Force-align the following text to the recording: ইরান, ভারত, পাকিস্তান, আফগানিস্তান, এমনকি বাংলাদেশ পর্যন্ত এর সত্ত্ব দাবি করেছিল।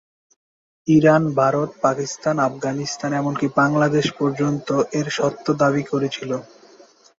ইরান, 0.87 1.23
ভারত, 1.35 1.69
পাকিস্তান, 1.81 2.35
আফগানিস্তান, 2.39 3.11
এমনকি 3.13 3.47
বাংলাদেশ 3.55 4.05
পর্যন্ত 4.19 4.67
এর 4.93 5.07
সত্ত্ব 5.09 5.47
দাবি 5.61 5.83
করেছিল। 5.83 6.31